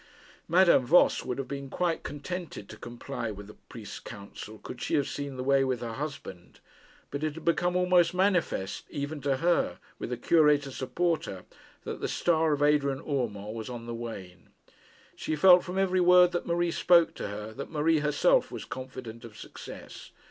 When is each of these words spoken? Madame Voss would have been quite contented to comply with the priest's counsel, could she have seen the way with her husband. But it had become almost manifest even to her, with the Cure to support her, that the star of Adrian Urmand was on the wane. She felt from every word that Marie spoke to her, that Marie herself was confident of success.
Madame 0.47 0.83
Voss 0.83 1.23
would 1.23 1.37
have 1.37 1.47
been 1.47 1.69
quite 1.69 2.01
contented 2.01 2.67
to 2.67 2.75
comply 2.75 3.29
with 3.29 3.45
the 3.45 3.53
priest's 3.53 3.99
counsel, 3.99 4.57
could 4.57 4.81
she 4.81 4.95
have 4.95 5.07
seen 5.07 5.37
the 5.37 5.43
way 5.43 5.63
with 5.63 5.81
her 5.81 5.93
husband. 5.93 6.59
But 7.11 7.23
it 7.23 7.35
had 7.35 7.45
become 7.45 7.75
almost 7.75 8.11
manifest 8.11 8.85
even 8.89 9.21
to 9.21 9.37
her, 9.37 9.77
with 9.99 10.09
the 10.09 10.17
Cure 10.17 10.57
to 10.57 10.71
support 10.71 11.25
her, 11.25 11.45
that 11.83 12.01
the 12.01 12.07
star 12.07 12.51
of 12.51 12.63
Adrian 12.63 12.97
Urmand 13.07 13.53
was 13.53 13.69
on 13.69 13.85
the 13.85 13.93
wane. 13.93 14.49
She 15.15 15.35
felt 15.35 15.63
from 15.63 15.77
every 15.77 16.01
word 16.01 16.31
that 16.31 16.47
Marie 16.47 16.71
spoke 16.71 17.13
to 17.13 17.27
her, 17.27 17.53
that 17.53 17.69
Marie 17.69 17.99
herself 17.99 18.49
was 18.51 18.65
confident 18.65 19.23
of 19.23 19.37
success. 19.37 20.09